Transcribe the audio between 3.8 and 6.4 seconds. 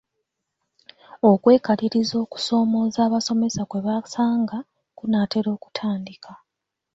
basanga kunaatera okutandika.